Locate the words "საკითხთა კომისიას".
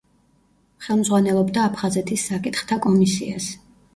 2.31-3.53